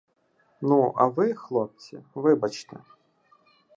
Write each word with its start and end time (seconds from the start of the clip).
—Ну, 0.61 0.91
а 0.95 1.07
ви, 1.07 1.33
хлопці, 1.33 2.03
вибачте. 2.15 2.77